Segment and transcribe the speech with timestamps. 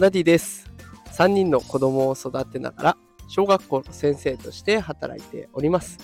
[0.00, 0.70] ダディです。
[1.12, 2.96] 3人の子供を育てながら
[3.28, 5.98] 小学校の先生として働いております。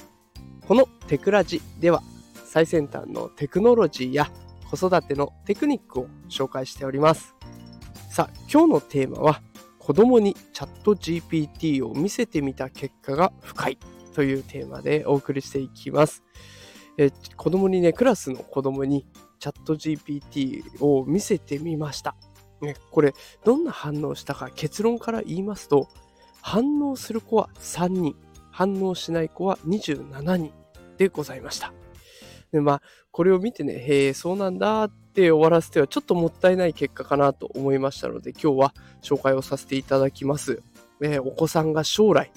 [0.69, 2.03] このテクラジでは
[2.45, 4.30] 最先端のテクノロジーや
[4.71, 7.35] 子育てのテクニックを紹介しております。
[8.11, 9.40] さあ今日のテーマは
[9.79, 13.79] 子供にチャット GPT を見せてみた結果が深い
[14.14, 16.22] というテーマでお送りしていきます。
[16.99, 19.07] え子供にねクラスの子供に
[19.39, 22.14] チャット GPT を見せてみました。
[22.61, 25.89] ね、これどんな反応したか結論から言いますと
[26.41, 28.17] 反応する子は3人
[28.51, 30.53] 反応しない子は27人
[30.96, 31.73] でございました。
[32.53, 40.62] でまあこれを見てねへえそうなんだって終わらせてはちょっともったいない結果かなと思いましたので今日は紹介をさせていただきます、
[41.03, 42.31] えー、お子さんが将来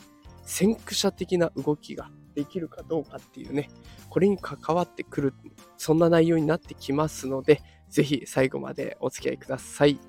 [0.43, 3.69] 先駆者的な動きができるかどうかっていうね
[4.09, 5.33] これに関わってくる
[5.77, 9.99] そんな内容になってきますのでぜひ最後までお付き合いください。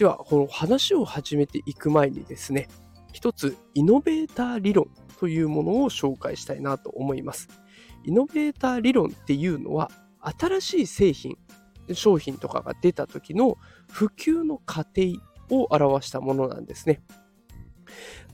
[0.00, 2.68] では、この話を始めていく前にですね、
[3.12, 4.88] 一つイノベーター理論
[5.18, 7.48] というものを紹介したいなと思います。
[8.04, 9.90] イノベーター理論っていうのは、
[10.22, 11.36] 新しい製品、
[11.92, 13.58] 商品とかが出た時の
[13.90, 15.18] 普及の過程
[15.50, 17.02] を表したものなんですね。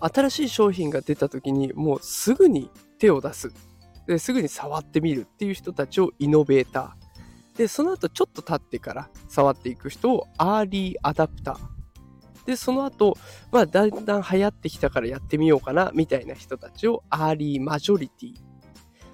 [0.00, 3.52] 新しい商品が出た時にもうすぐに手を出す
[4.06, 7.06] ですぐに触ってみるっていう人たちをイノベーター
[7.56, 11.76] で、その後ちょっと経ってから触っていく人をアーリーアダプター。
[12.46, 13.16] で、その後、
[13.50, 18.34] まあ、だんだん流行ってきたからやってみようかな、みたいな人たちをアーリーマジョリティ。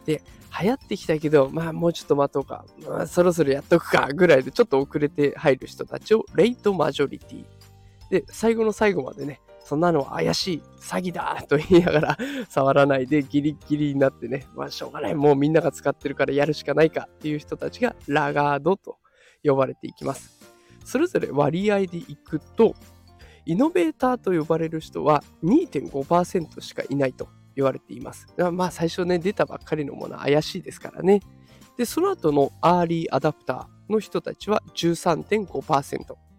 [0.05, 0.23] で、
[0.61, 7.45] 流行ってきたけど、まあ、もうちょっと待とうか、まあ、そろそろやっとくか、ぐらいでちょっと遅れて入る人たちをレイトマジョリティ。
[8.11, 12.19] で、最後の最後までね、そんなの怪しい、詐欺だと言いながら
[12.49, 18.99] 触らないでギリギリになってね、まあしょうがない、もうみんなが使ってるからやるしかないかっていう人たちがラガードと
[19.45, 20.41] 呼ばれていきます。
[20.85, 22.75] それぞれ割合でいくと、
[23.45, 28.27] イノベーターと呼ばれる人は2.5%しかいないと言われています。
[28.53, 31.21] まあ最初ね、出たばっかりのものは怪しいですからね。
[31.77, 36.32] で、その後のアーリーアダプターの人たちは13.5%。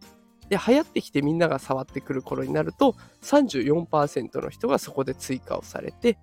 [0.54, 6.20] で、流行ってきてみんなが触ってくる頃になると、34%の人がそこで追加をされて、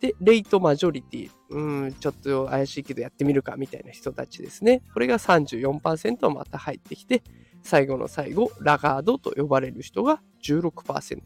[0.00, 4.82] で、レイトマジョリティ、うん、ちょっと怪しいけどやってみるかみたいな人たちですね。
[4.94, 7.22] これが34%また入ってきて、
[7.62, 11.20] 最後の最後、ラガードと呼ばれる人が16%。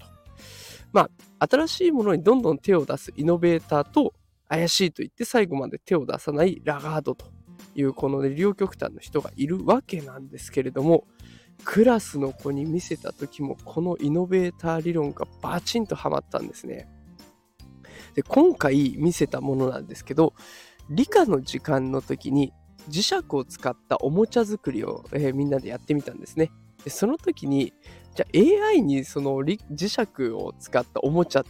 [0.93, 4.13] まあ、新しいものにどんどん手を出すイノベーターと、
[4.49, 7.27] 怪しいと言って最後まで手を出さないラガードと
[7.77, 11.07] いう、この、ね、両極端の人がいるわけなんですけれども、
[11.65, 16.89] クラスの子に見せた時もこのイノベーター理論がバチンとはまったんですね。
[18.15, 20.35] で今回見せたものなんですけど
[20.89, 22.53] 理科の時間の時に
[22.89, 26.51] 磁石を使ったおもちゃ作りを、えー、みんなでやってみたんですね。
[26.83, 27.73] でその時に
[28.17, 28.27] じゃ
[28.63, 31.45] あ AI にその磁石を使ったおもちゃ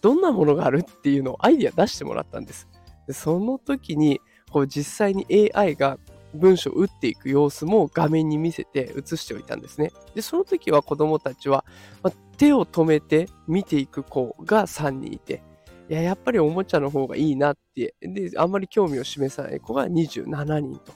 [0.00, 2.66] どんなものがあるっていうのをアイディア出してもらったんです。
[3.06, 5.98] でその時にこう実際に AI が
[6.34, 9.92] 文章を打っていく様子も画面に見せて映しておいたんですね。
[10.14, 11.64] で、その時は子供たちは、
[12.02, 15.42] ま手を止めて見ていく子が3人いて、
[15.88, 20.92] いや、やっぱりおもちゃの方がいいなって、で、あんまり興味を示さない子が27人と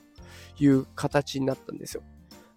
[0.59, 2.03] いう形になったんですよ。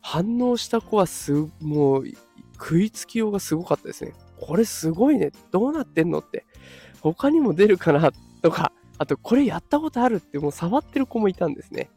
[0.02, 2.06] 反応した子はす、もう、
[2.54, 4.14] 食いつきようがすごかったですね。
[4.40, 5.32] これすごいね。
[5.52, 6.46] どうなってんのって。
[7.02, 11.90] 他にも出るかなとか、あとこれやったことあるってもう触ってる子もいたんですね。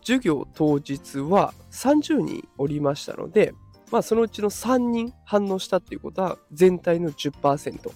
[0.00, 3.54] 授業当日は30人おりましたので、
[3.90, 7.90] まあ、そのうちの3人反応したっていうことは全体の10%。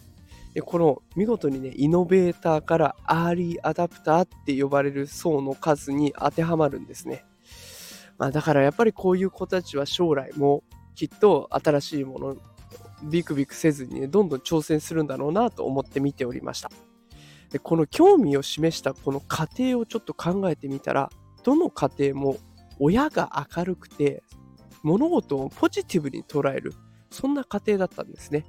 [0.54, 7.24] でこの見事にね、イノベーターからアーリーアダプターって呼ばれる層の数に当てはまるんですね。
[8.18, 10.62] まあ、だからやっぱりこういう子たちは将来も
[10.94, 12.36] きっと新しいもの
[13.04, 16.70] ビクビクせずにね、どんどん挑戦するんだろうなと思って見ておりました。
[17.50, 21.10] でこの興味を示したこの過程をちょっと考えてみたら
[21.42, 22.36] どの家庭も
[22.78, 24.22] 親が明るくて
[24.82, 26.74] 物事をポジティブに捉える
[27.10, 28.44] そんな家庭だったんですね。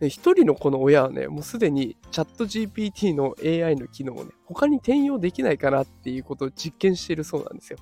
[0.00, 7.78] 一人のこの親はね、もうすでにチャット GPT の AI の機能をね、他に転用できないかなっていうことを実験しているそうなんですよ。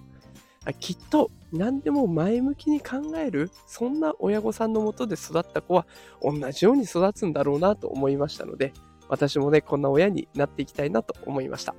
[0.81, 5.87] きっと何でも前向きに考える、そんな親御さんのもとで育った子は
[6.23, 8.73] 同じように育つんだろうなと思いましたので、
[9.09, 11.75] 私もね、こんな親になっていきたいなと思いました。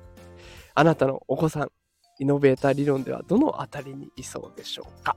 [0.74, 1.70] あなたのお子さん、
[2.18, 5.16] イノベーター理論ではどのあたりにいそうでしょうか？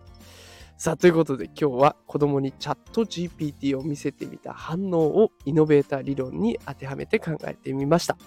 [0.77, 8.17] さあ、ということで今日は子供にチャット GPT を見せてみた反応をイノベーター理論に当てはめて考えてみました。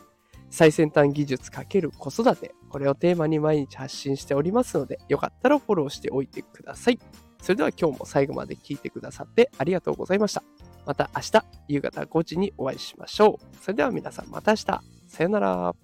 [0.51, 7.01] 最先端技術×子育て、これをテーマに毎日発信しておりますので、よかったらフォローしておいてください。
[7.43, 10.45] それでは今日も最後まで聞いてくださってありがとうございました。
[10.87, 13.57] また明日夕方5時にお会いしましょう。
[13.61, 14.65] それでは皆さんまた明日。
[15.09, 15.75] さよなら。